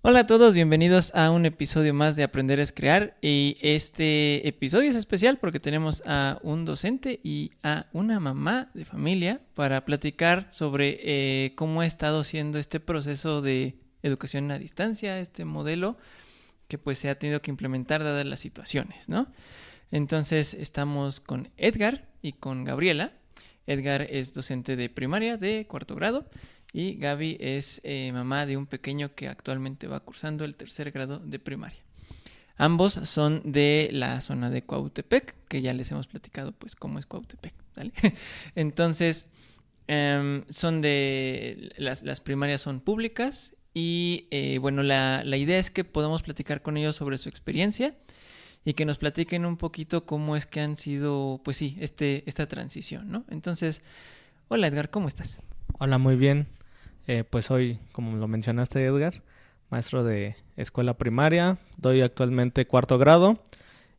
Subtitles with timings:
[0.00, 4.88] Hola a todos, bienvenidos a un episodio más de Aprender es Crear y este episodio
[4.88, 10.46] es especial porque tenemos a un docente y a una mamá de familia para platicar
[10.52, 13.74] sobre eh, cómo ha estado siendo este proceso de
[14.04, 15.96] educación a distancia, este modelo
[16.68, 19.26] que pues se ha tenido que implementar dadas las situaciones, ¿no?
[19.90, 23.14] Entonces estamos con Edgar y con Gabriela.
[23.66, 26.30] Edgar es docente de primaria de cuarto grado
[26.72, 31.18] y Gaby es eh, mamá de un pequeño que actualmente va cursando el tercer grado
[31.18, 31.82] de primaria.
[32.56, 37.06] Ambos son de la zona de Cuautepec, que ya les hemos platicado pues cómo es
[37.06, 37.54] Cuautepec,
[38.56, 39.26] Entonces,
[39.86, 45.70] em, son de, las, las, primarias son públicas y eh, bueno, la, la idea es
[45.70, 47.96] que podamos platicar con ellos sobre su experiencia
[48.64, 52.46] y que nos platiquen un poquito cómo es que han sido, pues sí, este, esta
[52.48, 53.24] transición, ¿no?
[53.30, 53.82] Entonces,
[54.48, 55.42] hola Edgar, ¿cómo estás?
[55.78, 56.57] Hola, muy bien.
[57.08, 59.22] Eh, pues soy, como lo mencionaste Edgar,
[59.70, 63.42] maestro de escuela primaria, doy actualmente cuarto grado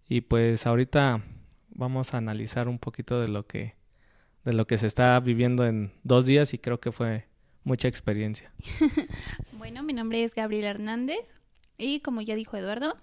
[0.07, 1.23] y pues ahorita
[1.69, 3.73] vamos a analizar un poquito de lo que
[4.45, 7.25] de lo que se está viviendo en dos días y creo que fue
[7.63, 8.53] mucha experiencia.
[9.57, 11.27] bueno, mi nombre es Gabriel Hernández
[11.79, 12.95] y como ya dijo Eduardo,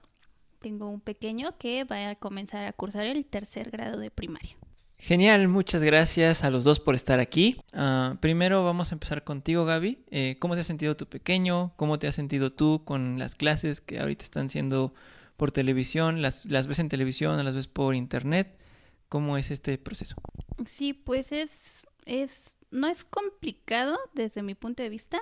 [0.60, 4.56] tengo un pequeño que va a comenzar a cursar el tercer grado de primaria.
[4.98, 7.60] Genial, muchas gracias a los dos por estar aquí.
[7.72, 10.04] Ah, primero vamos a empezar contigo, Gaby.
[10.10, 11.72] Eh, ¿Cómo se ha sentido tu pequeño?
[11.76, 14.94] ¿Cómo te has sentido tú con las clases que ahorita están siendo
[15.36, 16.22] por televisión?
[16.22, 18.58] ¿Las, las ves en televisión las ves por internet?
[19.08, 20.16] ¿Cómo es este proceso?
[20.64, 25.20] Sí, pues es, es no es complicado desde mi punto de vista.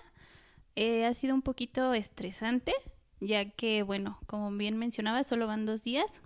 [0.77, 2.73] Eh, ha sido un poquito estresante,
[3.21, 6.23] ya que, bueno, como bien mencionaba, solo van dos días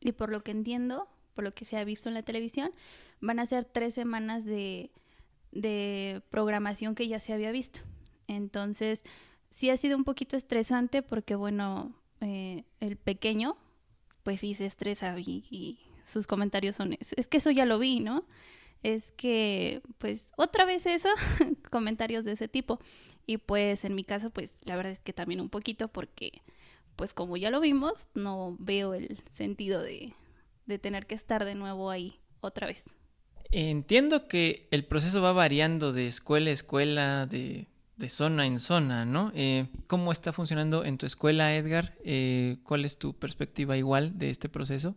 [0.00, 2.72] y por lo que entiendo, por lo que se ha visto en la televisión,
[3.20, 4.90] van a ser tres semanas de,
[5.52, 7.80] de programación que ya se había visto.
[8.26, 9.04] Entonces,
[9.50, 13.56] sí ha sido un poquito estresante porque, bueno, eh, el pequeño,
[14.22, 17.98] pues sí se estresa y, sus comentarios son, es, es, que eso ya lo vi,
[17.98, 18.24] ¿no?
[18.84, 21.08] Es que, pues, otra vez eso,
[21.70, 22.78] comentarios de ese tipo.
[23.26, 26.42] Y pues en mi caso, pues la verdad es que también un poquito porque,
[26.94, 30.14] pues como ya lo vimos, no veo el sentido de,
[30.66, 32.84] de tener que estar de nuevo ahí otra vez.
[33.50, 39.04] Entiendo que el proceso va variando de escuela a escuela, de, de zona en zona,
[39.04, 39.32] ¿no?
[39.34, 41.96] Eh, ¿Cómo está funcionando en tu escuela, Edgar?
[42.04, 44.96] Eh, ¿Cuál es tu perspectiva igual de este proceso?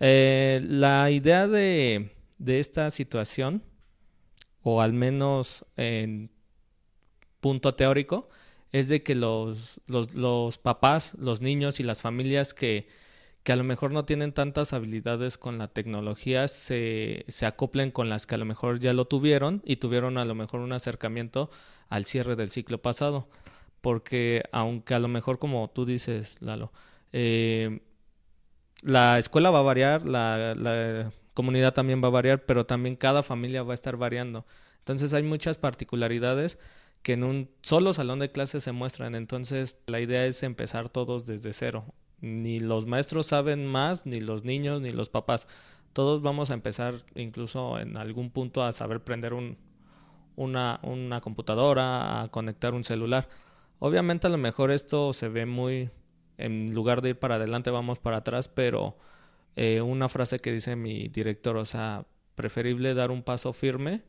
[0.00, 3.62] Eh, la idea de, de, esta situación,
[4.62, 6.30] o al menos en
[7.40, 8.28] punto teórico,
[8.72, 12.88] es de que los, los, los papás, los niños y las familias que
[13.48, 18.10] que a lo mejor no tienen tantas habilidades con la tecnología se, se acoplen con
[18.10, 21.50] las que a lo mejor ya lo tuvieron y tuvieron a lo mejor un acercamiento
[21.88, 23.26] al cierre del ciclo pasado.
[23.80, 26.72] Porque aunque a lo mejor como tú dices, Lalo,
[27.14, 27.80] eh,
[28.82, 33.22] la escuela va a variar, la, la comunidad también va a variar, pero también cada
[33.22, 34.44] familia va a estar variando.
[34.80, 36.58] Entonces hay muchas particularidades
[37.02, 39.14] que en un solo salón de clases se muestran.
[39.14, 44.44] Entonces la idea es empezar todos desde cero ni los maestros saben más, ni los
[44.44, 45.48] niños, ni los papás.
[45.92, 49.56] Todos vamos a empezar incluso en algún punto a saber prender un,
[50.36, 53.28] una, una computadora, a conectar un celular.
[53.78, 55.90] Obviamente a lo mejor esto se ve muy,
[56.36, 58.96] en lugar de ir para adelante vamos para atrás, pero
[59.56, 64.02] eh, una frase que dice mi director, o sea, preferible dar un paso firme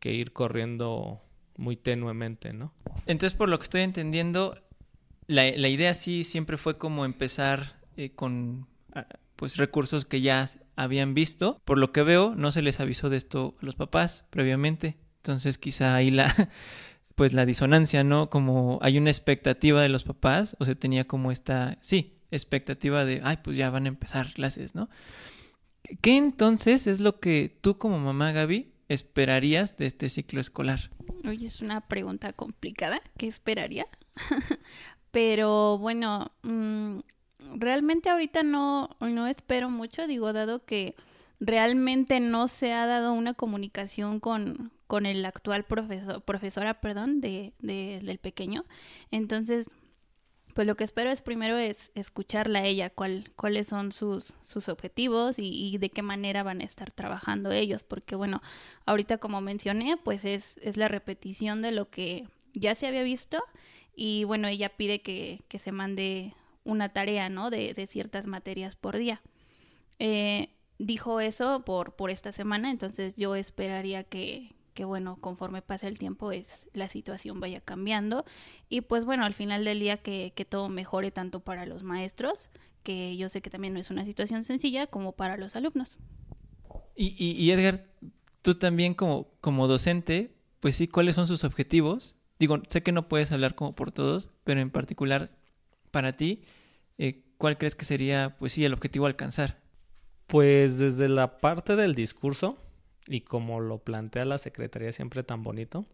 [0.00, 1.20] que ir corriendo
[1.56, 2.72] muy tenuemente, ¿no?
[3.06, 4.56] Entonces, por lo que estoy entendiendo,
[5.28, 9.06] la, la idea sí siempre fue como empezar eh, con ah,
[9.36, 11.60] pues recursos que ya habían visto.
[11.64, 14.96] Por lo que veo, no se les avisó de esto a los papás previamente.
[15.18, 16.34] Entonces quizá ahí la
[17.14, 18.30] pues la disonancia, ¿no?
[18.30, 23.20] Como hay una expectativa de los papás, o se tenía como esta, sí, expectativa de,
[23.24, 24.88] ay, pues ya van a empezar clases, ¿no?
[26.00, 30.90] ¿Qué entonces es lo que tú como mamá, Gaby, esperarías de este ciclo escolar?
[31.26, 33.00] Oye, es una pregunta complicada.
[33.16, 33.86] ¿Qué esperaría?
[35.10, 36.98] Pero bueno, mm,
[37.56, 40.94] realmente ahorita no, no espero mucho, digo, dado que
[41.40, 47.52] realmente no se ha dado una comunicación con, con el actual profesor, profesora, perdón, de,
[47.60, 48.64] de, del pequeño.
[49.10, 49.70] Entonces,
[50.54, 54.68] pues lo que espero es primero es escucharla a ella, cuál, cuáles son sus, sus
[54.68, 58.42] objetivos y, y, de qué manera van a estar trabajando ellos, porque bueno,
[58.84, 63.38] ahorita como mencioné, pues es, es la repetición de lo que ya se había visto
[64.00, 67.50] y bueno, ella pide que, que se mande una tarea, ¿no?
[67.50, 69.20] De, de ciertas materias por día.
[69.98, 75.88] Eh, dijo eso por, por esta semana, entonces yo esperaría que, que bueno, conforme pasa
[75.88, 78.24] el tiempo es la situación vaya cambiando
[78.68, 82.50] y pues bueno, al final del día que, que todo mejore tanto para los maestros,
[82.84, 85.98] que yo sé que también no es una situación sencilla, como para los alumnos.
[86.94, 87.84] Y, y, Edgar,
[88.42, 92.17] tú también como, como docente, pues sí, ¿cuáles son sus objetivos?
[92.38, 95.30] Digo, sé que no puedes hablar como por todos, pero en particular
[95.90, 96.44] para ti,
[96.98, 99.58] eh, ¿cuál crees que sería, pues sí, el objetivo a alcanzar?
[100.26, 102.58] Pues desde la parte del discurso,
[103.06, 105.86] y como lo plantea la Secretaría siempre tan bonito,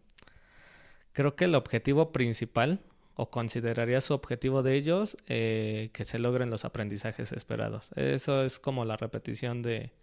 [1.13, 2.81] creo que el objetivo principal,
[3.15, 7.91] o consideraría su objetivo de ellos, eh, que se logren los aprendizajes esperados.
[7.95, 9.93] Eso es como la repetición de,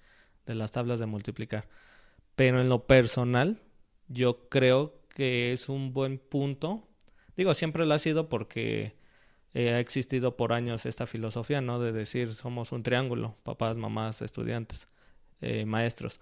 [0.46, 1.68] de las tablas de multiplicar.
[2.34, 3.60] Pero en lo personal,
[4.08, 6.88] yo creo que es un buen punto.
[7.36, 8.96] Digo, siempre lo ha sido porque
[9.54, 11.78] eh, ha existido por años esta filosofía, ¿no?
[11.80, 14.88] De decir somos un triángulo, papás, mamás, estudiantes,
[15.40, 16.20] eh, maestros.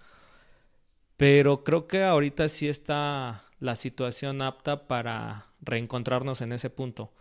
[1.17, 7.13] Pero creo que ahorita sí está la situación apta para reencontrarnos en ese punto.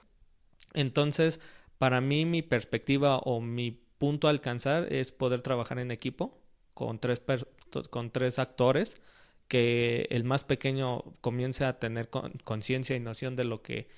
[0.75, 1.40] Entonces,
[1.78, 6.40] para mí mi perspectiva o mi punto a alcanzar es poder trabajar en equipo
[6.75, 7.20] con tres,
[7.90, 8.96] con tres actores,
[9.50, 12.08] que el más pequeño comience a tener
[12.44, 13.88] conciencia y noción de lo que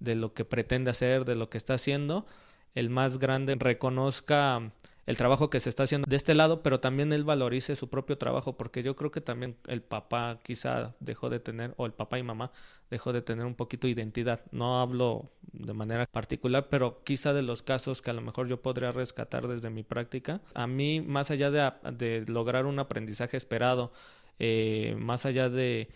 [0.00, 2.26] de lo que pretende hacer, de lo que está haciendo,
[2.74, 4.72] el más grande reconozca
[5.04, 8.16] el trabajo que se está haciendo de este lado, pero también él valorice su propio
[8.16, 12.18] trabajo, porque yo creo que también el papá quizá dejó de tener, o el papá
[12.18, 12.50] y mamá
[12.90, 14.40] dejó de tener un poquito de identidad.
[14.50, 18.62] No hablo de manera particular, pero quizá de los casos que a lo mejor yo
[18.62, 20.40] podría rescatar desde mi práctica.
[20.54, 23.92] A mí, más allá de, de lograr un aprendizaje esperado,
[24.38, 25.88] eh, más allá de,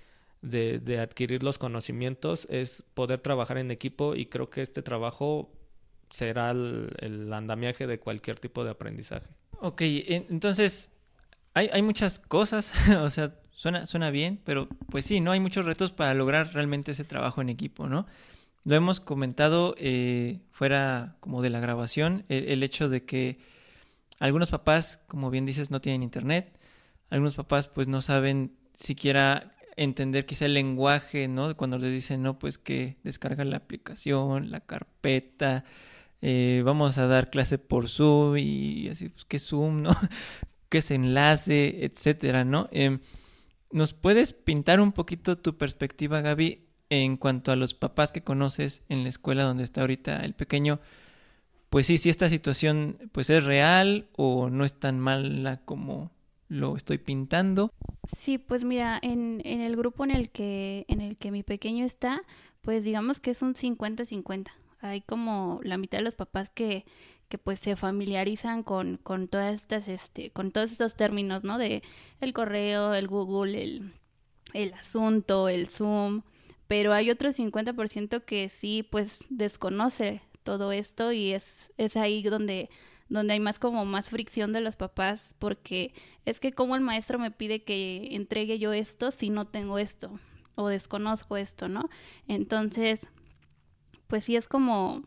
[0.43, 5.53] de, adquirir los conocimientos, es poder trabajar en equipo y creo que este trabajo
[6.11, 9.27] será el, andamiaje de cualquier tipo de aprendizaje.
[9.61, 10.91] Ok, entonces
[11.55, 15.65] hay, hay muchas cosas, o sea, suena, suena bien, pero pues sí, no hay muchos
[15.65, 18.07] retos para lograr realmente ese trabajo en equipo, ¿no?
[18.67, 23.39] Lo hemos comentado eh, fuera como de la grabación, el, hecho de que
[24.19, 26.59] algunos papás, como bien dices, no tienen internet,
[27.11, 31.55] algunos papás pues no saben siquiera entender quizá el lenguaje, ¿no?
[31.57, 35.65] Cuando les dicen, no, pues que descarga la aplicación, la carpeta,
[36.23, 39.91] eh, vamos a dar clase por Zoom y así, pues, ¿qué Zoom, no?
[40.69, 42.69] ¿Qué es enlace, etcétera, no?
[42.73, 43.01] Em,
[43.71, 48.83] ¿Nos puedes pintar un poquito tu perspectiva, Gaby, en cuanto a los papás que conoces
[48.89, 50.81] en la escuela donde está ahorita el pequeño?
[51.69, 56.13] Pues sí, si esta situación pues es real o no es tan mala como
[56.49, 57.73] lo estoy pintando.
[58.21, 61.85] Sí, pues mira, en, en el grupo en el que en el que mi pequeño
[61.85, 62.23] está,
[62.63, 64.51] pues digamos que es un 50-50
[64.81, 66.85] hay como la mitad de los papás que,
[67.29, 71.59] que pues se familiarizan con, con todas estas, este, con todos estos términos, ¿no?
[71.59, 71.83] De
[72.21, 73.93] el correo, el Google, el,
[74.53, 76.23] el asunto, el Zoom,
[76.67, 82.71] pero hay otro 50% que sí, pues desconoce todo esto y es, es ahí donde,
[83.09, 85.95] donde hay más como más fricción de los papás porque
[86.25, 90.19] es que como el maestro me pide que entregue yo esto si no tengo esto
[90.57, 91.89] o desconozco esto, ¿no?
[92.27, 93.09] Entonces,
[94.07, 95.03] pues sí es como,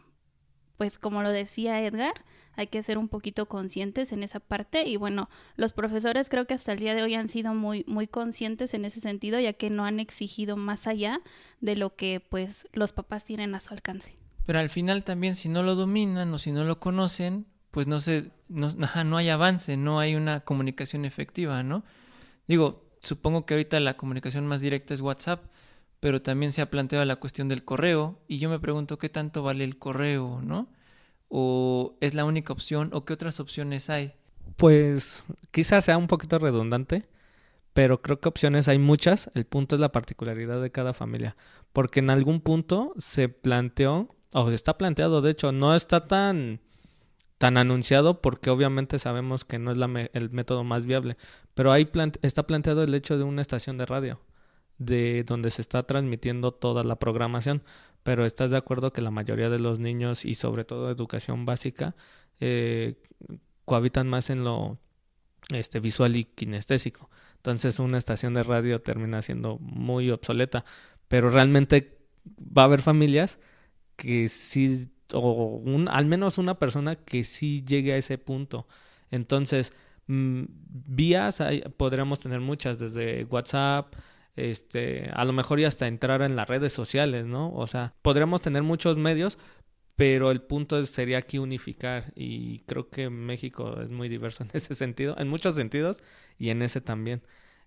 [0.78, 2.14] pues como lo decía Edgar,
[2.56, 6.54] hay que ser un poquito conscientes en esa parte y bueno, los profesores creo que
[6.54, 9.70] hasta el día de hoy han sido muy muy conscientes en ese sentido, ya que
[9.70, 11.22] no han exigido más allá
[11.62, 14.16] de lo que pues los papás tienen a su alcance.
[14.46, 18.02] Pero al final también si no lo dominan o si no lo conocen, pues no
[18.02, 18.72] se no,
[19.06, 21.84] no hay avance, no hay una comunicación efectiva, ¿no?
[22.48, 25.46] Digo, supongo que ahorita la comunicación más directa es WhatsApp,
[26.00, 29.44] pero también se ha planteado la cuestión del correo y yo me pregunto qué tanto
[29.44, 30.70] vale el correo, ¿no?
[31.28, 34.14] ¿O es la única opción o qué otras opciones hay?
[34.56, 37.06] Pues quizás sea un poquito redundante,
[37.74, 39.30] pero creo que opciones hay muchas.
[39.36, 41.36] El punto es la particularidad de cada familia,
[41.72, 46.62] porque en algún punto se planteó, o se está planteado, de hecho, no está tan
[47.40, 51.18] tan anunciado porque obviamente sabemos que no es la el método más viable,
[51.56, 51.90] pero ahí
[52.22, 54.20] está planteado el hecho de una estación de radio
[54.80, 57.64] de donde se está transmitiendo toda la programación,
[58.04, 61.96] pero estás de acuerdo que la mayoría de los niños y sobre todo educación básica
[62.40, 62.96] eh,
[63.66, 64.80] cohabitan más en lo
[65.54, 67.10] este, visual y kinestésico.
[67.36, 70.66] Entonces una estación de radio termina siendo muy obsoleta,
[71.08, 72.00] pero realmente
[72.40, 73.40] va a haber familias
[73.96, 78.68] que sí, o un, al menos una persona que sí llegue a ese punto.
[79.12, 79.74] Entonces,
[80.08, 81.42] mm, vías
[81.78, 83.94] podríamos tener muchas, desde WhatsApp,
[84.36, 87.52] este, a lo mejor y hasta entrar en las redes sociales, ¿no?
[87.54, 89.38] O sea, podríamos tener muchos medios,
[89.96, 94.76] pero el punto sería aquí unificar y creo que México es muy diverso en ese
[94.76, 96.04] sentido, en muchos sentidos
[96.38, 97.22] y en ese también.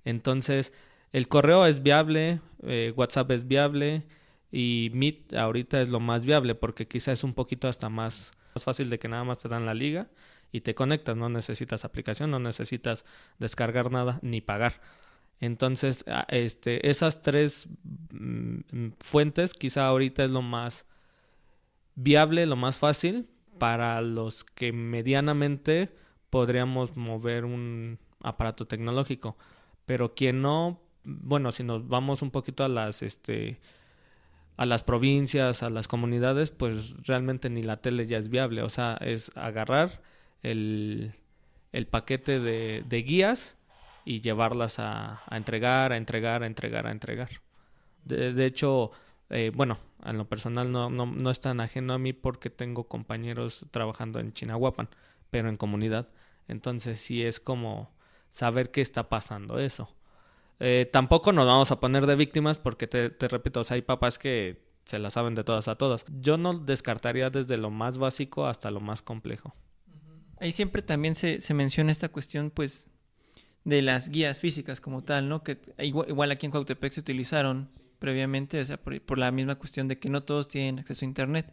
[0.04, 0.72] Entonces,
[1.12, 4.04] el correo es viable, eh, WhatsApp es viable
[4.52, 8.62] y Meet ahorita es lo más viable porque quizá es un poquito hasta más, más
[8.62, 10.08] fácil de que nada más te dan la liga
[10.52, 13.06] y te conectas, no necesitas aplicación, no necesitas
[13.38, 14.80] descargar nada ni pagar.
[15.40, 17.66] Entonces, este, esas tres
[18.12, 20.86] mm, fuentes quizá ahorita es lo más
[21.94, 23.28] viable, lo más fácil
[23.58, 25.90] para los que medianamente
[26.30, 29.36] podríamos mover un aparato tecnológico.
[29.86, 33.58] Pero quien no, bueno, si nos vamos un poquito a las, este,
[34.56, 38.62] a las provincias, a las comunidades, pues realmente ni la tele ya es viable.
[38.62, 40.00] O sea, es agarrar
[40.42, 41.14] el,
[41.72, 43.56] el paquete de, de, guías
[44.04, 47.30] y llevarlas a, a, entregar, a entregar, a entregar, a entregar.
[48.04, 48.90] De, hecho,
[49.30, 52.84] eh, bueno, en lo personal no, no, no, es tan ajeno a mí porque tengo
[52.84, 54.88] compañeros trabajando en Chinahuapan,
[55.30, 56.08] pero en comunidad.
[56.48, 57.90] Entonces sí es como
[58.30, 59.88] saber qué está pasando eso.
[60.64, 63.82] Eh, tampoco nos vamos a poner de víctimas porque te, te repito, o sea, hay
[63.82, 66.04] papás que se la saben de todas a todas.
[66.20, 69.56] Yo no descartaría desde lo más básico hasta lo más complejo.
[70.38, 72.88] Ahí siempre también se, menciona esta cuestión, pues,
[73.64, 75.42] de las guías físicas como tal, ¿no?
[75.42, 79.56] Que igual, igual aquí en Cuautepec se utilizaron previamente, o sea, por, por, la misma
[79.56, 81.52] cuestión de que no todos tienen acceso a Internet.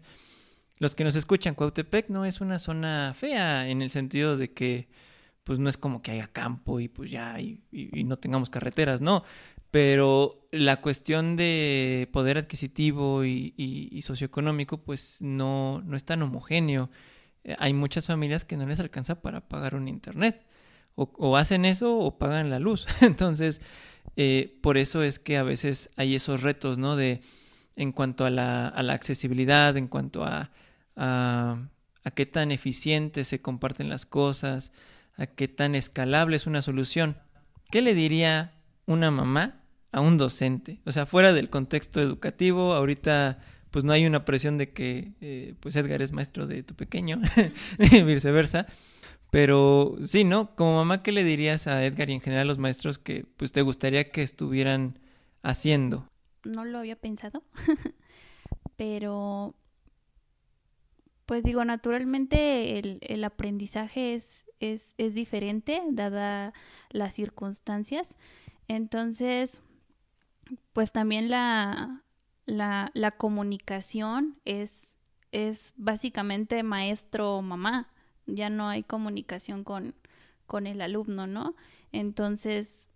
[0.77, 4.87] Los que nos escuchan, Cuautepec no es una zona fea en el sentido de que,
[5.43, 7.62] pues, no es como que haya campo y pues ya, y,
[8.05, 9.24] no tengamos carreteras, no.
[9.72, 16.89] Pero la cuestión de poder adquisitivo y, socioeconómico, pues, no, no es tan homogéneo.
[17.43, 20.46] Eh, hay muchas familias que no les alcanza para pagar un internet.
[20.96, 22.86] O, hacen eso o pagan la luz.
[23.01, 23.62] Entonces,
[24.17, 26.96] eh, por eso es que a veces hay esos retos, ¿no?
[26.96, 27.22] De
[27.79, 30.51] en cuanto a la, a la accesibilidad, en cuanto a,
[30.98, 31.58] a,
[32.03, 34.74] a, qué tan eficiente se comparten las cosas,
[35.19, 37.17] a qué tan escalable es una solución.
[37.69, 38.53] ¿Qué le diría
[38.85, 39.61] una mamá
[39.91, 40.81] a un docente?
[40.85, 45.53] O sea, fuera del contexto educativo, ahorita pues no hay una presión de que eh,
[45.59, 47.21] pues Edgar es maestro de tu pequeño
[47.77, 48.65] viceversa.
[49.29, 50.55] Pero sí, ¿no?
[50.55, 53.51] Como mamá, ¿qué le dirías a Edgar y en general a los maestros que pues
[53.51, 54.97] te gustaría que estuvieran
[55.43, 56.07] haciendo?
[56.45, 57.43] No lo había pensado,
[58.77, 59.53] pero
[61.29, 66.55] pues digo, naturalmente el, el aprendizaje es, es, es diferente dada
[66.89, 68.17] las circunstancias.
[68.67, 69.62] Entonces,
[70.74, 72.01] pues también la,
[72.48, 74.98] la, la comunicación es,
[75.31, 77.93] es básicamente maestro-mamá,
[78.25, 79.93] ya no hay comunicación con,
[80.48, 81.55] con el alumno, ¿no?
[81.91, 82.89] Entonces,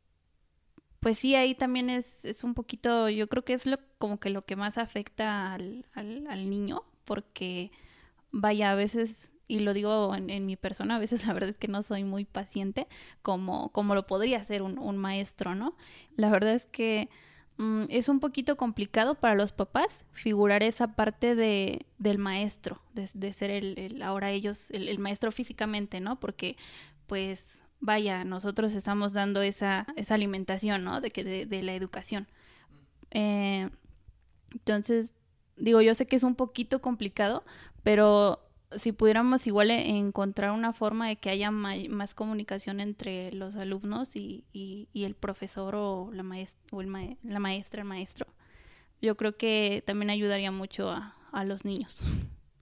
[1.01, 4.31] pues sí, ahí también es, es un poquito, yo creo que es lo, como que
[4.31, 7.71] lo que más afecta al, al, al niño, porque
[8.33, 11.57] vaya, a veces, y lo digo en, en, mi persona, a veces la verdad es
[11.57, 12.87] que no soy muy paciente
[13.21, 15.77] como, como lo podría ser un, un maestro, ¿no?
[16.17, 17.07] La verdad es que
[17.57, 23.07] Mm, es un poquito complicado para los papás figurar esa parte de, del maestro, de,
[23.13, 26.19] de ser el, el, ahora ellos, el, el, maestro físicamente, ¿no?
[26.19, 26.57] Porque,
[27.07, 30.99] pues, vaya, nosotros estamos dando esa, esa alimentación, ¿no?
[30.99, 32.27] De, que, de, de la educación.
[33.11, 33.69] Eh,
[34.51, 35.13] entonces,
[35.55, 37.43] digo, yo sé que es un poquito complicado,
[37.83, 38.39] pero
[38.77, 44.45] si pudiéramos igual encontrar una forma de que haya más comunicación entre los alumnos y,
[44.51, 48.27] y, y el profesor o, la, maestra, o el maestra, el maestro,
[49.01, 52.01] yo creo que también ayudaría mucho a, a, los niños.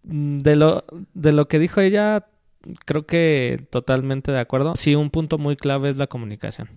[0.03, 2.25] De lo, de lo que dijo ella,
[2.85, 4.75] creo que totalmente de acuerdo.
[4.75, 6.69] Sí, un punto muy clave es la comunicación.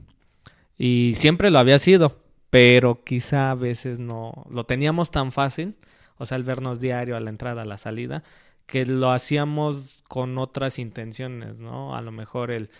[0.76, 2.20] Y siempre lo había sido,
[2.50, 5.76] pero quizá a veces no lo teníamos tan fácil,
[6.18, 8.22] o sea, el vernos diario a la entrada, a la salida,
[8.66, 11.96] que lo hacíamos con otras intenciones, ¿no?
[11.96, 12.70] A lo mejor el,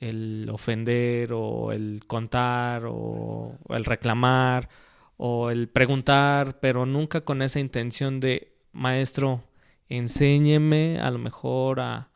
[0.00, 4.68] el ofender o el contar o el reclamar
[5.16, 9.44] o el preguntar, pero nunca con esa intención de maestro,
[9.88, 12.10] enséñeme a lo mejor a,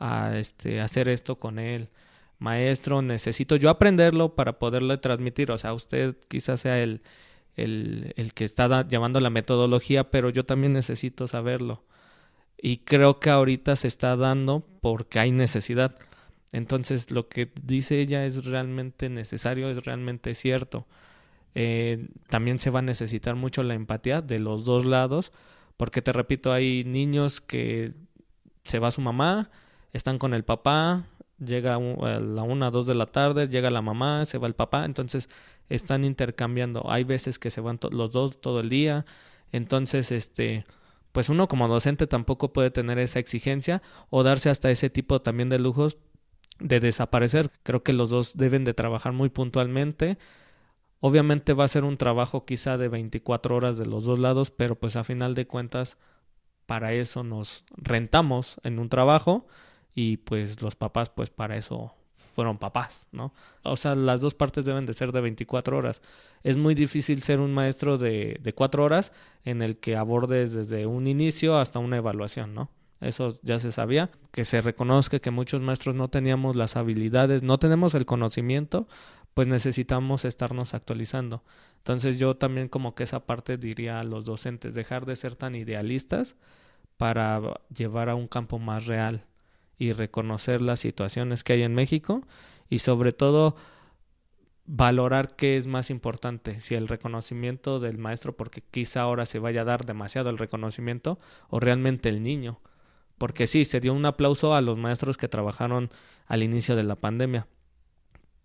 [0.00, 1.90] a este, hacer esto con él.
[2.38, 5.50] Maestro, necesito yo aprenderlo para poderle transmitir.
[5.52, 7.02] O sea, usted quizás sea el,
[7.56, 11.84] el, el que está llevando la metodología, pero yo también necesito saberlo
[12.62, 15.96] y creo que ahorita se está dando porque hay necesidad.
[16.52, 20.86] Entonces lo que dice ella es realmente necesario, es realmente cierto.
[21.54, 25.32] Eh, también se va a necesitar mucho la empatía de los dos lados,
[25.76, 27.94] porque te repito, hay niños que
[28.64, 29.50] se va su mamá,
[29.92, 31.06] están con el papá,
[31.44, 31.78] llega a
[32.20, 35.28] la una, dos de la tarde, llega la mamá, se va el papá, entonces
[35.68, 36.90] están intercambiando.
[36.90, 39.04] Hay veces que se van los dos todo el día,
[39.52, 40.64] entonces este
[41.12, 45.48] pues uno como docente tampoco puede tener esa exigencia o darse hasta ese tipo también
[45.48, 45.98] de lujos
[46.60, 47.50] de desaparecer.
[47.64, 50.18] Creo que los dos deben de trabajar muy puntualmente
[51.00, 54.78] Obviamente va a ser un trabajo quizá de 24 horas de los dos lados, pero
[54.78, 55.96] pues a final de cuentas
[56.66, 59.46] para eso nos rentamos en un trabajo
[59.94, 61.94] y pues los papás pues para eso
[62.34, 63.34] fueron papás, ¿no?
[63.62, 66.02] O sea, las dos partes deben de ser de 24 horas.
[66.42, 69.12] Es muy difícil ser un maestro de, de 4 horas
[69.44, 72.70] en el que abordes desde un inicio hasta una evaluación, ¿no?
[73.00, 77.58] Eso ya se sabía, que se reconozca que muchos maestros no teníamos las habilidades, no
[77.58, 78.88] tenemos el conocimiento,
[79.32, 81.42] pues necesitamos estarnos actualizando.
[81.78, 85.54] Entonces yo también como que esa parte diría a los docentes, dejar de ser tan
[85.54, 86.36] idealistas
[86.98, 87.40] para
[87.74, 89.24] llevar a un campo más real
[89.80, 92.22] y reconocer las situaciones que hay en México
[92.68, 93.56] y sobre todo
[94.66, 99.62] valorar qué es más importante, si el reconocimiento del maestro, porque quizá ahora se vaya
[99.62, 101.18] a dar demasiado el reconocimiento,
[101.48, 102.60] o realmente el niño.
[103.16, 105.90] Porque sí, se dio un aplauso a los maestros que trabajaron
[106.26, 107.48] al inicio de la pandemia,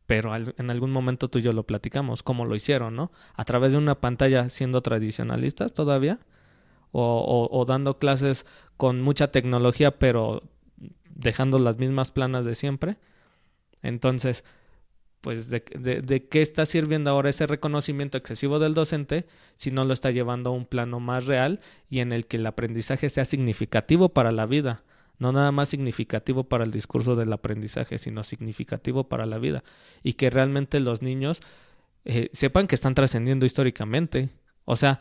[0.08, 3.12] pero en algún momento tú y yo lo platicamos, cómo lo hicieron, ¿no?
[3.36, 6.20] A través de una pantalla siendo tradicionalistas todavía,
[6.98, 8.46] o, dando clases
[8.78, 10.44] con mucha tecnología, pero
[11.16, 12.98] dejando las mismas planas de siempre.
[13.82, 14.44] Entonces,
[15.22, 15.64] pues, de,
[16.04, 20.52] de, qué está sirviendo ahora ese reconocimiento excesivo del docente si no lo está llevando
[20.52, 24.46] a un plano más real y en el que el aprendizaje sea significativo para la
[24.46, 24.84] vida?
[25.18, 29.64] No nada más significativo para el discurso del aprendizaje, sino significativo para la vida.
[30.04, 31.42] Y que realmente los niños
[32.04, 34.30] eh, sepan que están trascendiendo históricamente.
[34.66, 35.00] O sea,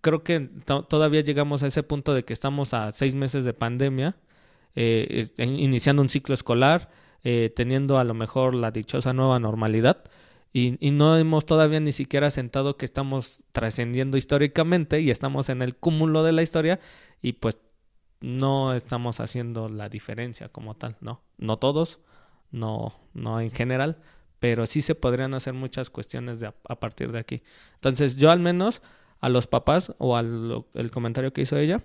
[0.00, 0.40] creo que
[0.88, 4.16] todavía llegamos a ese punto de que estamos a seis meses de pandemia,
[4.74, 6.90] eh, iniciando un ciclo escolar,
[7.24, 10.04] eh, teniendo a lo mejor la dichosa nueva normalidad.
[10.54, 15.76] Y, no hemos todavía ni siquiera sentado que estamos trascendiendo históricamente y estamos en el
[15.76, 16.78] cúmulo de la historia
[17.22, 17.58] y pues
[18.20, 21.22] no estamos haciendo la diferencia como tal, ¿no?
[21.38, 22.00] No todos,
[22.50, 24.02] no, no en general,
[24.40, 27.42] pero sí se podrían hacer muchas cuestiones de a partir de aquí.
[27.76, 28.82] Entonces yo al menos
[29.20, 31.82] a los papás o al el comentario que hizo ella.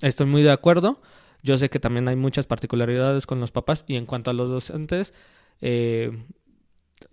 [0.00, 1.02] Estoy muy de acuerdo.
[1.46, 4.50] Yo sé que también hay muchas particularidades con los papás y en cuanto a los
[4.50, 5.14] docentes,
[5.60, 6.10] eh,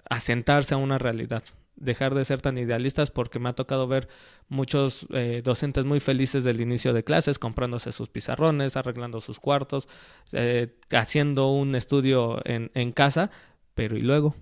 [0.10, 1.44] asentarse a una realidad,
[1.76, 4.08] dejar de ser tan idealistas porque me ha tocado ver
[4.50, 9.88] muchos eh, docentes muy felices del inicio de clases, comprándose sus pizarrones, arreglando sus cuartos,
[10.32, 13.30] eh, haciendo un estudio en, casa,
[13.76, 14.36] pero ¿y luego?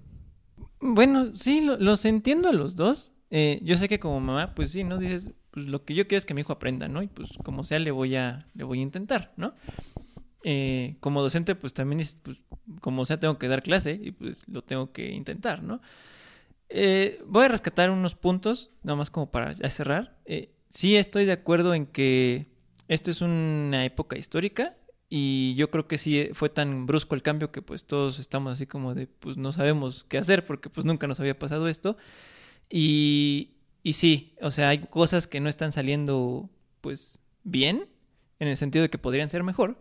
[0.80, 3.12] Bueno, sí, los entiendo a los dos.
[3.30, 4.98] Yo sé que como mamá, pues sí, ¿no?
[4.98, 7.04] Dices, pues lo que yo quiero es que mi hijo aprenda, ¿no?
[7.04, 9.54] Y pues como sea, le voy a, le voy a intentar, ¿no?
[10.44, 12.44] Eh, como docente, pues también dices, pues
[12.80, 15.82] como sea, tengo que dar clase y pues lo tengo que intentar, ¿no?
[16.70, 20.18] Eh, voy a rescatar unos puntos, nada más como para cerrar.
[20.70, 22.48] sí estoy de acuerdo en que
[22.88, 24.78] esto es una época histórica
[25.14, 28.66] y yo creo que sí fue tan brusco el cambio que pues todos estamos así
[28.66, 31.98] como de, pues no sabemos qué hacer porque pues nunca nos había pasado esto.
[32.70, 33.52] Y,
[33.84, 36.50] y sí, o sea, hay cosas que no están saliendo
[36.82, 37.88] pues bien,
[38.40, 39.80] en el sentido de que podrían ser mejor,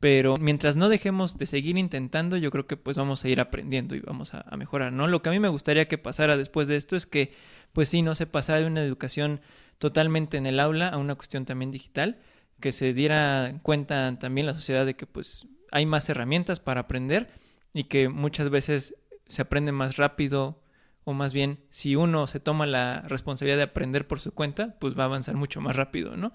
[0.00, 3.94] pero mientras no dejemos de seguir intentando, yo creo que pues vamos a ir aprendiendo
[3.94, 5.06] y vamos a, mejorar, ¿no?
[5.06, 7.32] Lo que a mí me gustaría que pasara después de esto es que
[7.72, 9.40] pues sí, no se pasara de una educación
[9.78, 12.18] totalmente en el aula a una cuestión también digital,
[12.60, 17.30] que se diera cuenta también la sociedad de que pues hay más herramientas para aprender
[17.72, 18.96] y que muchas veces
[19.28, 20.61] se aprende más rápido
[21.04, 24.96] o más bien si uno se toma la responsabilidad de aprender por su cuenta, pues
[24.98, 26.32] va a avanzar mucho más rápido, ¿no?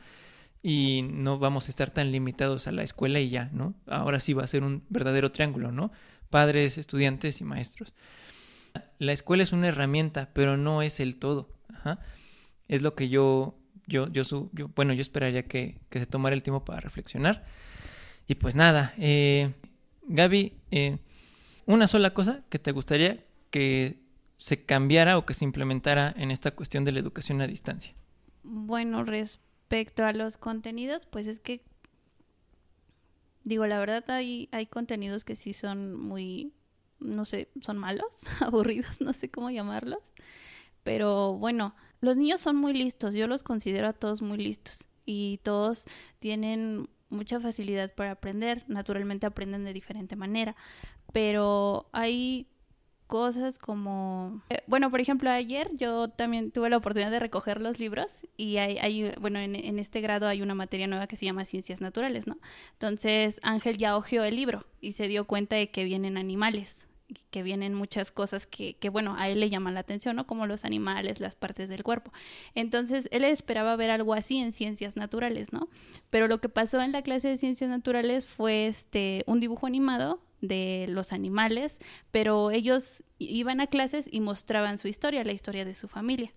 [0.61, 3.75] Y no vamos a estar tan limitados a la escuela y ya, ¿no?
[3.85, 5.91] Ahora sí va a ser un verdadero triángulo, ¿no?
[6.29, 7.93] Padres, estudiantes y maestros.
[8.99, 11.49] La escuela es una herramienta, pero no es el todo.
[12.67, 14.23] Es lo que yo, yo, yo,
[14.75, 17.45] bueno, yo esperaría que, que, se tomara el tiempo para reflexionar.
[18.27, 19.53] Y pues nada, eh,
[20.07, 20.97] Gaby, eh,
[21.65, 24.06] una sola cosa que te gustaría que
[24.37, 27.93] se cambiara o que se implementara en esta cuestión de la educación a distancia?
[28.43, 31.63] Bueno, respecto a los contenidos, pues es que,
[33.43, 36.53] digo, la verdad hay, hay contenidos que sí son muy,
[36.99, 40.13] no sé, son malos, aburridos, no sé cómo llamarlos,
[40.83, 45.39] pero bueno, los niños son muy listos, yo los considero a todos muy listos y
[45.43, 45.85] todos
[46.19, 50.55] tienen mucha facilidad para aprender, naturalmente aprenden de diferente manera,
[51.11, 52.47] pero hay
[53.07, 57.79] cosas como, eh, bueno, por ejemplo, ayer yo también tuve la oportunidad de recoger los
[57.79, 61.45] libros y hay, bueno, en, en, este grado hay una materia nueva que se llama
[61.45, 62.37] Ciencias Naturales, ¿no?
[62.73, 66.87] Entonces Ángel ya hojeó el libro y se dio cuenta de que vienen animales,
[67.31, 70.27] que vienen muchas cosas que, que, bueno, a él le llaman la atención, ¿no?
[70.27, 72.11] Como los animales, las partes del cuerpo.
[72.53, 75.69] Entonces, él esperaba ver algo así en ciencias naturales, ¿no?
[76.09, 80.19] Pero lo que pasó en la clase de ciencias naturales fue este, un dibujo animado
[80.41, 81.79] de los animales,
[82.11, 86.31] pero ellos iban a clases y mostraban su historia, la historia de su familia.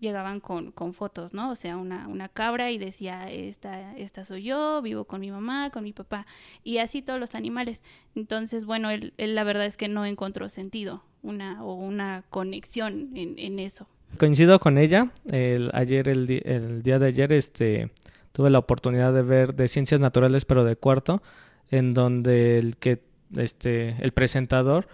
[0.00, 1.50] Llegaban con, con fotos, ¿no?
[1.50, 5.70] O sea, una, una cabra y decía, esta, esta soy yo, vivo con mi mamá,
[5.70, 6.24] con mi papá,
[6.62, 7.82] y así todos los animales.
[8.14, 13.38] Entonces, bueno, él, la verdad es que no encontró sentido una, o una conexión en,
[13.38, 13.88] en eso.
[14.18, 15.10] Coincido con ella.
[15.32, 17.90] El, ayer, el, el día de ayer, este,
[18.32, 21.22] tuve la oportunidad de ver de ciencias naturales, pero de cuarto,
[21.70, 23.02] en donde el que,
[23.36, 24.88] este, el presentador,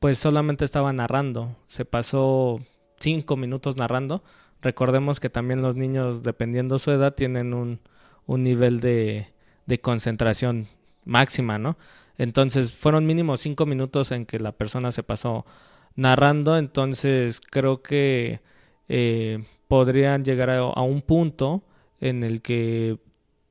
[0.00, 1.56] pues solamente estaba narrando.
[1.66, 2.60] Se pasó
[2.98, 4.22] cinco minutos narrando.
[4.62, 7.80] Recordemos que también los niños, dependiendo su edad, tienen un,
[8.26, 9.28] un nivel de,
[9.66, 10.68] de concentración
[11.04, 11.76] máxima, ¿no?
[12.16, 15.46] Entonces fueron mínimo cinco minutos en que la persona se pasó
[15.94, 18.40] narrando, entonces creo que
[18.88, 21.62] eh, podrían llegar a, a, un punto
[22.00, 22.98] en el que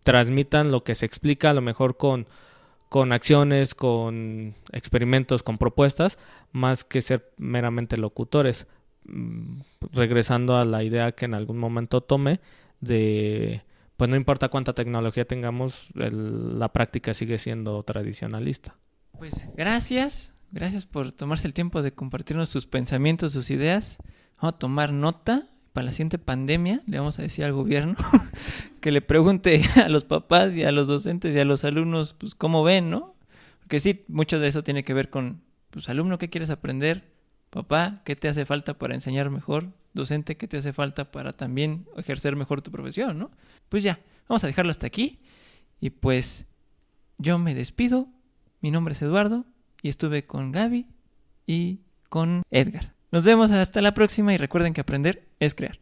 [0.04, 2.28] transmitan lo que se explica, a lo mejor con,
[2.90, 6.18] con acciones, con experimentos, con propuestas,
[6.52, 8.68] más que ser meramente locutores.
[9.06, 9.62] Mm,
[9.94, 12.42] regresando a la idea que en algún momento tome
[12.82, 13.62] de
[13.98, 18.76] pues no importa cuánta tecnología tengamos, la práctica sigue siendo tradicionalista.
[19.18, 23.98] Pues gracias, gracias por tomarse el tiempo de compartirnos sus pensamientos, sus ideas.
[24.40, 27.96] Vamos a tomar nota para la siguiente pandemia, le vamos a decir al gobierno
[28.82, 32.34] que le pregunte a los papás y a los docentes y a los alumnos, pues
[32.34, 33.14] cómo ven, ¿no?
[33.60, 37.04] Porque sí, mucho de eso tiene que ver con, pues alumno, ¿qué quieres aprender?
[37.52, 39.68] Papá, ¿qué te hace falta para enseñar mejor?
[39.94, 43.30] Docente, ¿qué te hace falta para también ejercer mejor tu profesión, ¿no?
[43.70, 45.20] Pues ya, vamos a dejarlo hasta aquí.
[45.80, 46.48] Y pues
[47.20, 48.08] yo me despido.
[48.62, 49.46] Mi nombre es Eduardo
[49.84, 50.88] y estuve con Gaby
[51.46, 52.97] y con Edgar.
[53.10, 55.80] Nos vemos hasta la próxima y recuerden que aprender es crear.